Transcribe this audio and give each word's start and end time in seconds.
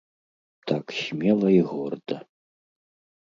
Так 0.69 0.85
смела 0.99 1.49
і 1.57 1.61
горда. 1.73 2.17